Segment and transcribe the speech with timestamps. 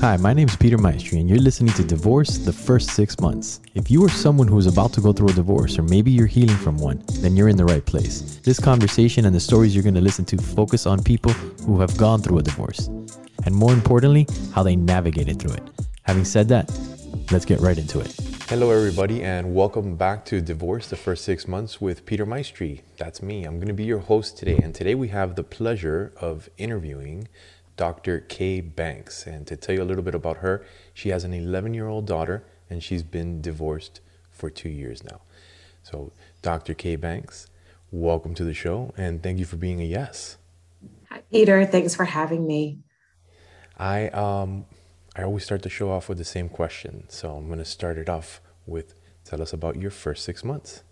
[0.00, 3.60] Hi, my name is Peter Maestri, and you're listening to Divorce the First Six Months.
[3.74, 6.28] If you are someone who is about to go through a divorce, or maybe you're
[6.28, 8.36] healing from one, then you're in the right place.
[8.44, 11.32] This conversation and the stories you're going to listen to focus on people
[11.66, 12.86] who have gone through a divorce,
[13.44, 15.68] and more importantly, how they navigated through it.
[16.02, 16.70] Having said that,
[17.32, 18.14] let's get right into it.
[18.48, 22.82] Hello, everybody, and welcome back to Divorce the First Six Months with Peter Maestri.
[22.98, 23.42] That's me.
[23.42, 27.26] I'm going to be your host today, and today we have the pleasure of interviewing
[27.78, 28.20] Dr.
[28.20, 29.26] Kay Banks.
[29.26, 32.06] And to tell you a little bit about her, she has an 11 year old
[32.06, 35.22] daughter and she's been divorced for two years now.
[35.82, 36.12] So,
[36.42, 36.74] Dr.
[36.74, 37.46] Kay Banks,
[37.90, 40.36] welcome to the show and thank you for being a yes.
[41.08, 41.64] Hi, Peter.
[41.64, 42.80] Thanks for having me.
[43.78, 44.66] I, um,
[45.16, 47.04] I always start the show off with the same question.
[47.08, 50.82] So, I'm going to start it off with tell us about your first six months.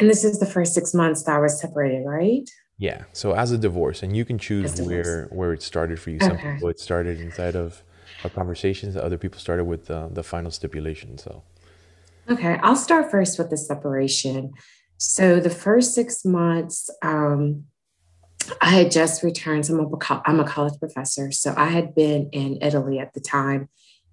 [0.00, 2.50] And this is the first six months that I was separated, right?
[2.78, 3.04] Yeah.
[3.12, 6.18] So as a divorce, and you can choose where where it started for you.
[6.20, 6.54] Some okay.
[6.54, 7.82] people it started inside of
[8.24, 8.96] a conversations.
[8.96, 11.18] Other people started with the, the final stipulation.
[11.18, 11.42] So.
[12.28, 14.52] Okay, I'll start first with the separation.
[14.96, 17.64] So the first six months, um,
[18.60, 19.66] I had just returned.
[19.66, 23.20] So I'm a, I'm a college professor, so I had been in Italy at the
[23.20, 23.68] time.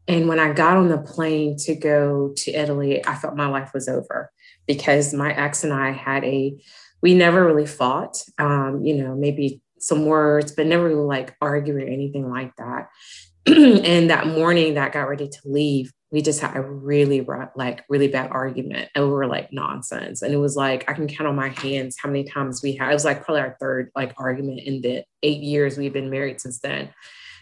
[0.08, 3.72] And when I got on the plane to go to Italy, I felt my life
[3.74, 4.32] was over
[4.68, 6.58] because my ex and I had a
[7.02, 11.84] we never really fought, um, you know, maybe some words, but never really like arguing
[11.84, 12.90] or anything like that.
[13.48, 18.08] and that morning that got ready to leave, we just had a really like really
[18.08, 20.22] bad argument over like nonsense.
[20.22, 22.92] And it was like I can count on my hands how many times we had.
[22.92, 26.40] It was like probably our third like argument in the eight years we've been married
[26.42, 26.90] since then.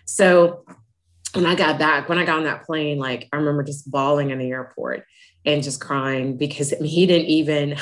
[0.06, 0.64] So
[1.34, 4.30] when I got back, when I got on that plane, like I remember just bawling
[4.30, 5.06] in the airport
[5.46, 7.76] and just crying because he didn't even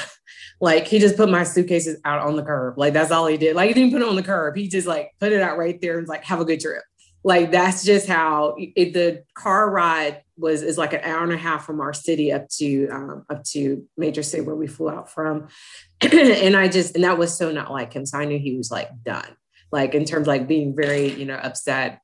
[0.59, 2.77] like he just put my suitcases out on the curb.
[2.77, 3.55] Like that's all he did.
[3.55, 4.55] Like he didn't put it on the curb.
[4.55, 6.83] He just like put it out right there and was like, have a good trip.
[7.23, 11.38] Like that's just how it, the car ride was is like an hour and a
[11.38, 15.11] half from our city up to um, up to major city where we flew out
[15.11, 15.47] from.
[16.01, 18.06] and I just and that was so not like him.
[18.06, 19.35] So I knew he was like done.
[19.72, 22.01] Like in terms like being very, you know, upset.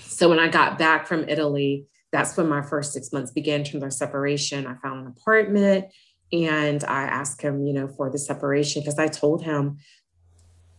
[0.00, 3.64] So when I got back from Italy, that's when my first six months began in
[3.64, 4.66] terms of separation.
[4.66, 5.86] I found an apartment
[6.32, 9.78] and I asked him, you know, for the separation because I told him,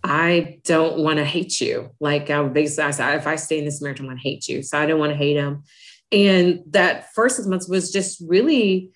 [0.04, 1.92] I don't want to hate you.
[2.00, 4.48] Like I basically I said, if I stay in this marriage, I'm going to hate
[4.48, 4.62] you.
[4.64, 5.64] So I don't want to hate him.
[6.12, 8.92] And that first six months was just really,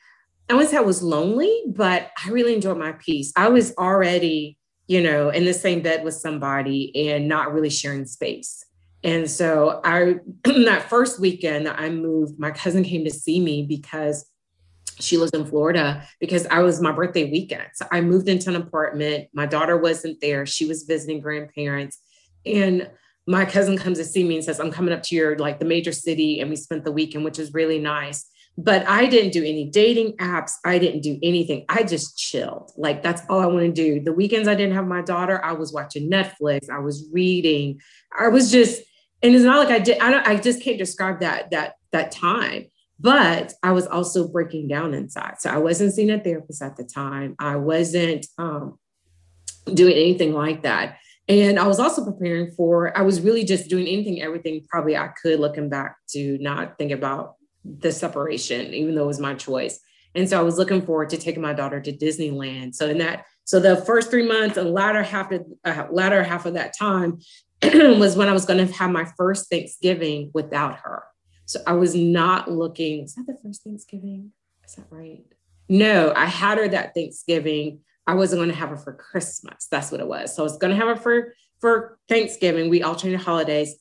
[0.49, 3.31] I wouldn't say I was lonely, but I really enjoyed my peace.
[3.35, 4.57] I was already,
[4.87, 8.63] you know, in the same bed with somebody and not really sharing space.
[9.03, 14.29] And so I that first weekend I moved, my cousin came to see me because
[14.99, 17.67] she lives in Florida because I was my birthday weekend.
[17.75, 19.29] So I moved into an apartment.
[19.33, 20.45] My daughter wasn't there.
[20.45, 21.99] She was visiting grandparents.
[22.45, 22.89] And
[23.27, 25.65] my cousin comes to see me and says, I'm coming up to your like the
[25.65, 26.39] major city.
[26.39, 28.25] And we spent the weekend, which is really nice.
[28.57, 30.53] But I didn't do any dating apps.
[30.65, 31.65] I didn't do anything.
[31.69, 32.71] I just chilled.
[32.75, 34.01] Like that's all I want to do.
[34.01, 36.69] The weekends I didn't have my daughter, I was watching Netflix.
[36.69, 37.79] I was reading.
[38.17, 38.81] I was just
[39.23, 39.99] and it's not like I did.
[39.99, 40.27] I don't.
[40.27, 42.65] I just can't describe that that that time.
[42.99, 45.35] But I was also breaking down inside.
[45.39, 47.35] So I wasn't seeing a therapist at the time.
[47.39, 48.79] I wasn't um,
[49.71, 50.97] doing anything like that.
[51.27, 52.97] And I was also preparing for.
[52.97, 56.91] I was really just doing anything, everything probably I could, looking back to not think
[56.91, 57.35] about
[57.65, 59.79] the separation, even though it was my choice.
[60.15, 62.75] And so I was looking forward to taking my daughter to Disneyland.
[62.75, 66.45] So in that, so the first three months and latter half of uh, latter half
[66.45, 67.19] of that time,
[67.63, 71.03] was when I was going to have my first Thanksgiving without her.
[71.47, 73.05] So I was not looking.
[73.05, 74.31] Is that the first Thanksgiving?
[74.65, 75.23] Is that right?
[75.69, 77.79] No, I had her that Thanksgiving.
[78.05, 79.67] I wasn't going to have her for Christmas.
[79.71, 80.35] That's what it was.
[80.35, 82.69] So I was going to have her for for Thanksgiving.
[82.69, 83.75] We alternated holidays.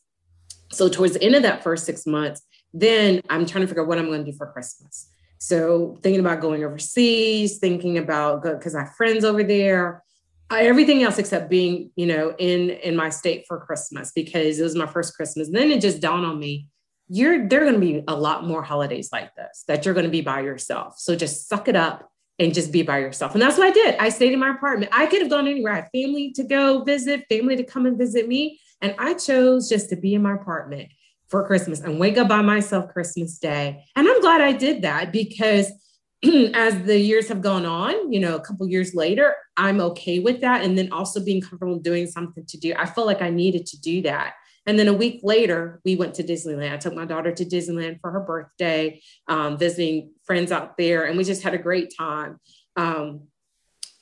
[0.73, 2.41] So towards the end of that first six months,
[2.73, 5.09] then I'm trying to figure out what I'm going to do for Christmas.
[5.39, 10.03] So thinking about going overseas, thinking about because I have friends over there,
[10.51, 14.77] everything else except being, you know, in in my state for Christmas because it was
[14.77, 15.49] my first Christmas.
[15.49, 16.69] And then it just dawned on me,
[17.09, 20.07] you're there are going to be a lot more holidays like this that you're going
[20.07, 20.99] to be by yourself.
[20.99, 23.33] So just suck it up and just be by yourself.
[23.33, 23.97] And that's what I did.
[23.97, 24.91] I stayed in my apartment.
[24.93, 25.73] I could have gone anywhere.
[25.73, 28.61] I had family to go visit, family to come and visit me.
[28.83, 30.89] And I chose just to be in my apartment
[31.29, 33.85] for Christmas and wake up by myself Christmas Day.
[33.97, 35.73] And I'm glad I did that because
[36.55, 40.41] as the years have gone on, you know, a couple years later, I'm okay with
[40.43, 40.63] that.
[40.63, 42.75] And then also being comfortable doing something to do.
[42.77, 44.35] I felt like I needed to do that.
[44.67, 46.73] And then a week later, we went to Disneyland.
[46.73, 51.17] I took my daughter to Disneyland for her birthday, um, visiting friends out there, and
[51.17, 52.41] we just had a great time.
[52.77, 53.29] Um,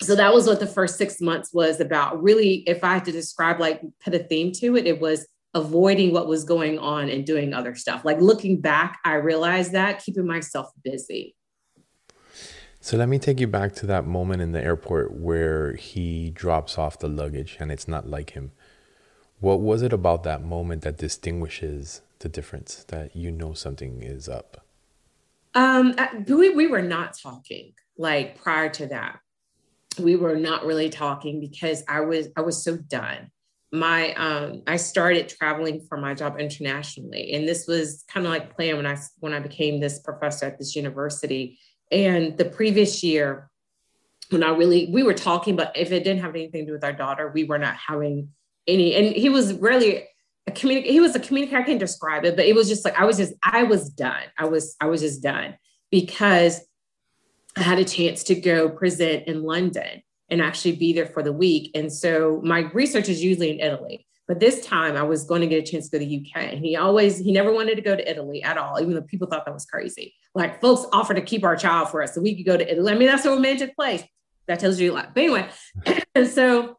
[0.02, 2.22] so that was what the first six months was about.
[2.22, 6.12] Really, if I had to describe, like, put a theme to it, it was avoiding
[6.12, 8.04] what was going on and doing other stuff.
[8.04, 11.36] Like looking back, I realized that keeping myself busy.
[12.80, 16.76] So let me take you back to that moment in the airport where he drops
[16.76, 18.52] off the luggage and it's not like him.
[19.40, 24.28] What was it about that moment that distinguishes the difference that you know something is
[24.28, 24.64] up?
[25.54, 25.94] Um,
[26.26, 29.20] we, we were not talking like prior to that.
[29.98, 33.30] We were not really talking because I was I was so done
[33.74, 38.54] my um, I started traveling for my job internationally, and this was kind of like
[38.54, 41.58] planned when I when I became this professor at this university.
[41.90, 43.50] And the previous year,
[44.30, 46.84] when I really we were talking, but if it didn't have anything to do with
[46.84, 48.28] our daughter, we were not having
[48.66, 48.94] any.
[48.94, 50.04] And he was really
[50.46, 50.84] a communic.
[50.84, 51.58] He was a communicator.
[51.58, 54.22] I can't describe it, but it was just like I was just I was done.
[54.38, 55.56] I was I was just done
[55.90, 56.60] because
[57.56, 61.32] I had a chance to go present in London and actually be there for the
[61.32, 61.70] week.
[61.74, 64.06] And so my research is usually in Italy.
[64.26, 66.52] But this time I was going to get a chance to go to the UK.
[66.52, 69.28] And he always, he never wanted to go to Italy at all, even though people
[69.28, 70.14] thought that was crazy.
[70.34, 72.90] Like folks offered to keep our child for us so we could go to Italy.
[72.90, 74.02] I mean, that's a romantic place.
[74.46, 75.14] That tells you a lot.
[75.14, 75.48] But anyway,
[76.14, 76.78] and so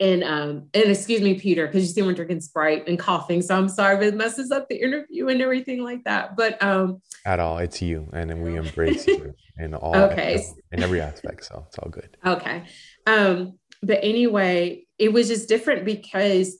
[0.00, 3.56] and um and excuse me peter because you see we're drinking sprite and coughing so
[3.56, 7.40] i'm sorry if it messes up the interview and everything like that but um at
[7.40, 10.44] all it's you and then we embrace you in all okay.
[10.72, 12.16] in every aspect so it's all good.
[12.24, 12.64] Okay.
[13.06, 16.58] Um but anyway it was just different because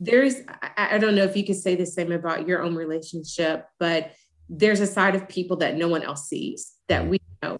[0.00, 3.66] there's I, I don't know if you could say the same about your own relationship
[3.78, 4.12] but
[4.48, 7.08] there's a side of people that no one else sees that mm.
[7.08, 7.58] we know.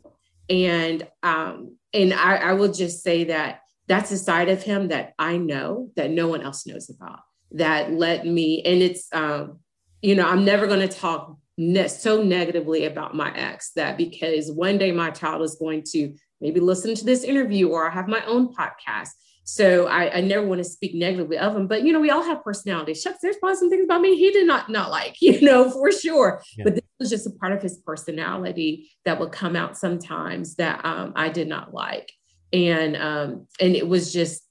[0.48, 5.14] And um and I, I will just say that that's a side of him that
[5.18, 7.20] I know that no one else knows about
[7.52, 9.60] that let me, and it's, um,
[10.02, 14.50] you know, I'm never going to talk ne- so negatively about my ex that because
[14.50, 18.08] one day my child is going to maybe listen to this interview or I have
[18.08, 19.10] my own podcast.
[19.44, 22.24] So I, I never want to speak negatively of him, but you know, we all
[22.24, 23.00] have personalities.
[23.00, 25.92] Shucks, there's probably some things about me he did not not like, you know, for
[25.92, 26.42] sure.
[26.56, 26.64] Yeah.
[26.64, 30.84] But this was just a part of his personality that would come out sometimes that
[30.84, 32.10] um, I did not like
[32.52, 34.42] and um and it was just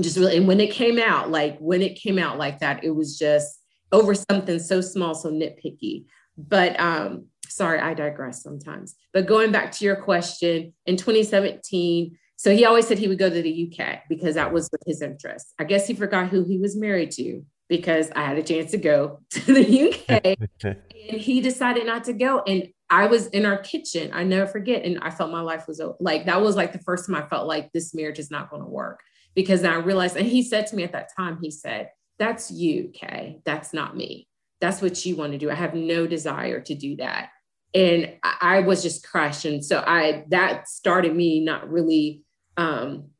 [0.00, 2.90] just really and when it came out like when it came out like that it
[2.90, 3.60] was just
[3.90, 6.04] over something so small so nitpicky.
[6.36, 8.94] But um sorry i digress sometimes.
[9.12, 13.28] But going back to your question in 2017 so he always said he would go
[13.28, 15.52] to the uk because that was his interest.
[15.58, 18.78] I guess he forgot who he was married to because i had a chance to
[18.78, 23.58] go to the uk and he decided not to go and I was in our
[23.58, 24.10] kitchen.
[24.12, 24.84] I never forget.
[24.84, 27.46] And I felt my life was like, that was like the first time I felt
[27.46, 29.00] like this marriage is not going to work
[29.34, 32.90] because I realized, and he said to me at that time, he said, That's you,
[32.94, 33.40] Kay.
[33.44, 34.26] That's not me.
[34.60, 35.50] That's what you want to do.
[35.50, 37.30] I have no desire to do that.
[37.74, 39.44] And I, was just crushed.
[39.44, 42.22] And so I, that started me not really,
[42.56, 43.10] um,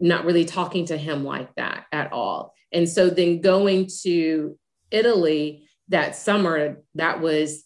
[0.00, 2.54] not really talking to him like that at all.
[2.72, 4.58] And so then going to
[4.90, 7.64] Italy that summer, that was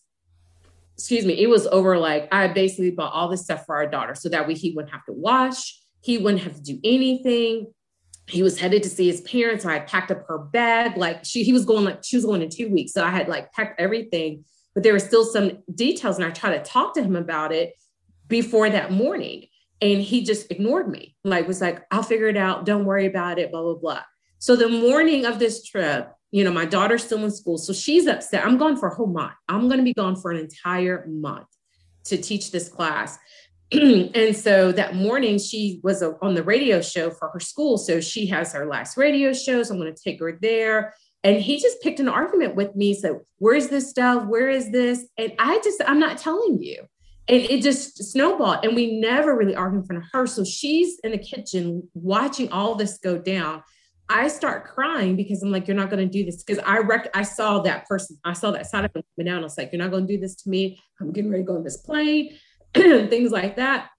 [0.97, 4.15] excuse me, it was over like I basically bought all this stuff for our daughter
[4.15, 7.73] so that way he wouldn't have to wash, he wouldn't have to do anything.
[8.27, 9.65] He was headed to see his parents.
[9.65, 10.97] So I packed up her bag.
[10.97, 12.93] Like she, he was going like she was going in two weeks.
[12.93, 14.45] So I had like packed everything,
[14.75, 16.17] but there were still some details.
[16.17, 17.73] And I tried to talk to him about it
[18.29, 19.47] before that morning.
[19.83, 21.17] And he just ignored me.
[21.25, 22.67] Like was like, I'll figure it out.
[22.67, 24.03] Don't worry about it, blah, blah, blah.
[24.39, 27.59] So the morning of this trip, you know, my daughter's still in school.
[27.59, 28.45] So she's upset.
[28.45, 29.33] I'm gone for a whole month.
[29.49, 31.47] I'm going to be gone for an entire month
[32.05, 33.19] to teach this class.
[33.73, 37.79] and so that morning, she was on the radio show for her school.
[37.79, 39.63] So she has her last radio show.
[39.63, 40.95] So I'm going to take her there.
[41.23, 42.95] And he just picked an argument with me.
[42.95, 44.27] So, where's this stuff?
[44.27, 45.07] Where is this?
[45.19, 46.85] And I just, I'm not telling you.
[47.31, 48.65] And it just snowballed.
[48.65, 50.27] And we never really argued in front of her.
[50.27, 53.63] So she's in the kitchen watching all this go down.
[54.09, 56.43] I start crying because I'm like, you're not going to do this.
[56.43, 59.43] Because I rec- I saw that person, I saw that side of him coming down.
[59.43, 60.81] I was like, you're not going to do this to me.
[61.01, 62.37] I'm getting ready to go on this plane,
[62.75, 63.91] things like that.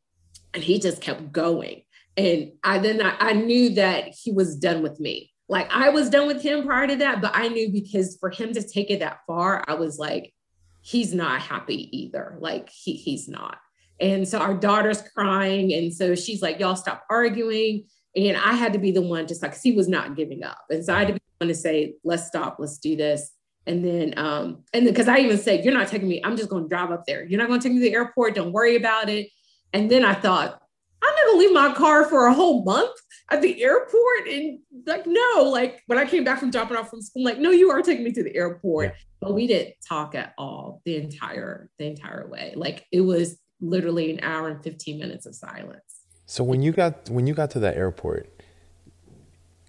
[0.54, 1.84] And he just kept going.
[2.18, 5.32] And I then I, I knew that he was done with me.
[5.48, 8.52] Like I was done with him prior to that, but I knew because for him
[8.52, 10.34] to take it that far, I was like,
[10.82, 12.38] he's not happy either.
[12.40, 13.58] Like he he's not.
[14.00, 15.74] And so our daughter's crying.
[15.74, 17.86] And so she's like, y'all stop arguing.
[18.16, 20.60] And I had to be the one just like, he was not giving up.
[20.70, 23.32] And so I had to be the one to say, let's stop, let's do this.
[23.68, 26.50] And then, um, and then, cause I even said, you're not taking me, I'm just
[26.50, 27.24] going to drive up there.
[27.24, 28.34] You're not going to take me to the airport.
[28.34, 29.30] Don't worry about it.
[29.72, 30.60] And then I thought,
[31.04, 32.92] I'm not gonna leave my car for a whole month
[33.32, 34.28] at the airport.
[34.30, 37.52] And like, no, like when I came back from dropping off from school, like, no,
[37.52, 38.90] you are taking me to the airport.
[38.90, 38.96] Yeah.
[39.22, 42.54] But we didn't talk at all the entire, the entire way.
[42.56, 45.82] Like it was literally an hour and 15 minutes of silence.
[46.26, 48.30] So when you got when you got to that airport,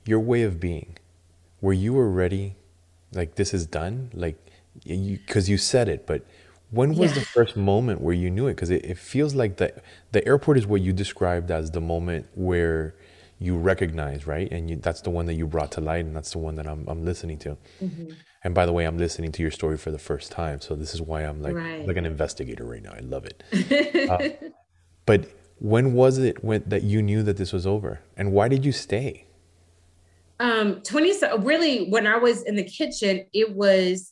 [0.05, 0.97] your way of being,
[1.61, 2.57] where you were ready,
[3.13, 4.37] like this is done, like
[4.85, 6.25] you because you said it, but
[6.73, 7.21] when was Yeah.
[7.21, 8.55] the first moment where you knew it?
[8.57, 9.69] Because it, it feels like the
[10.13, 12.95] the airport is what you described as the moment where
[13.39, 14.51] you recognize, right?
[14.53, 16.67] And you, that's the one that you brought to light, and that's the one that
[16.67, 17.57] I'm I'm listening to.
[17.83, 18.17] Mhm.
[18.45, 20.95] And by the way, I'm listening to your story for the first time, so this
[20.95, 21.87] is why I'm like Right.
[21.87, 22.93] like an investigator right now.
[22.97, 23.43] I love it.
[25.07, 25.27] But
[25.59, 28.73] when was it when that you knew that this was over, and why did you
[28.73, 29.27] stay?
[30.41, 34.12] um 20 so really when i was in the kitchen it was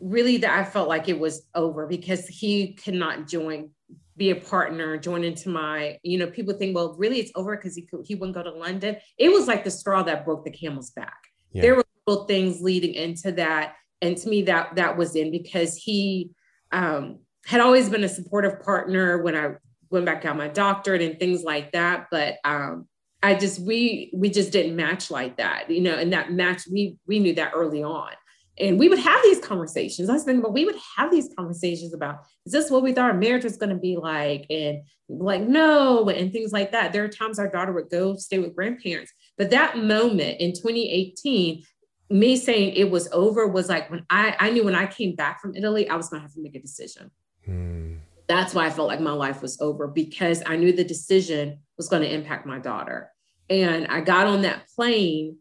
[0.00, 3.70] really that i felt like it was over because he could not join
[4.16, 7.74] be a partner join into my you know people think well really it's over because
[7.74, 10.50] he could, he wouldn't go to london it was like the straw that broke the
[10.50, 11.18] camel's back
[11.52, 11.62] Yeah.
[11.62, 15.76] there were little things leading into that and to me that that was in because
[15.76, 16.30] he
[16.72, 19.52] um had always been a supportive partner when i
[19.90, 22.86] went back got my doctorate and things like that but um
[23.22, 26.96] I just we we just didn't match like that, you know, and that match we
[27.06, 28.12] we knew that early on.
[28.60, 30.08] And we would have these conversations.
[30.08, 33.10] I was thinking, but we would have these conversations about is this what we thought
[33.10, 34.46] our marriage was going to be like?
[34.50, 36.92] And like, no, and things like that.
[36.92, 39.12] There are times our daughter would go stay with grandparents.
[39.38, 41.64] But that moment in 2018,
[42.10, 45.40] me saying it was over was like when I I knew when I came back
[45.40, 47.10] from Italy, I was gonna have to make a decision
[47.44, 47.94] Hmm.
[48.28, 51.88] that's why I felt like my life was over because I knew the decision was
[51.88, 53.10] going to impact my daughter.
[53.48, 55.38] And I got on that plane.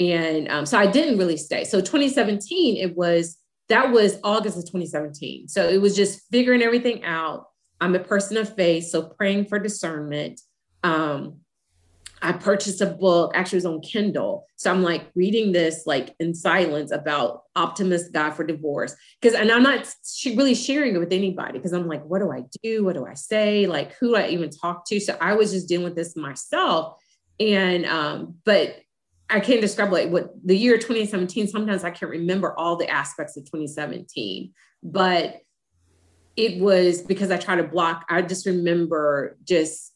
[0.00, 1.64] And um, so I didn't really stay.
[1.64, 3.36] So 2017, it was,
[3.68, 5.46] that was August of 2017.
[5.46, 7.46] So it was just figuring everything out.
[7.82, 8.88] I'm a person of faith.
[8.88, 10.40] So praying for discernment.
[10.82, 11.40] Um,
[12.22, 14.46] I purchased a book, actually it was on Kindle.
[14.56, 18.94] So I'm like reading this like in silence about optimist God for divorce.
[19.20, 19.90] Because and I'm not
[20.26, 22.84] really sharing it with anybody because I'm like, what do I do?
[22.84, 23.66] What do I say?
[23.66, 25.00] Like who do I even talk to?
[25.00, 27.00] So I was just dealing with this myself.
[27.38, 28.76] And um, but
[29.30, 33.36] I can't describe like what the year 2017, sometimes I can't remember all the aspects
[33.36, 35.40] of 2017, but
[36.36, 39.94] it was because I try to block, I just remember just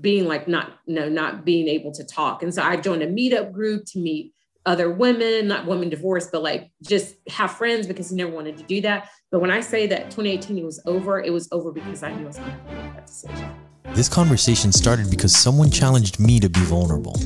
[0.00, 2.42] being like not no not being able to talk.
[2.42, 4.32] And so i joined a meetup group to meet
[4.64, 8.64] other women not women divorced but like just have friends because he never wanted to
[8.64, 9.10] do that.
[9.30, 12.24] But when i say that 2018 it was over it was over because i knew
[12.24, 13.50] i was going to make that decision.
[13.92, 17.16] This conversation started because someone challenged me to be vulnerable.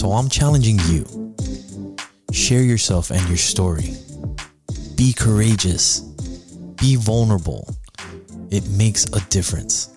[0.00, 1.04] So I'm challenging you.
[2.32, 3.92] Share yourself and your story.
[4.96, 6.00] Be courageous.
[6.80, 7.68] Be vulnerable.
[8.50, 9.94] It makes a difference.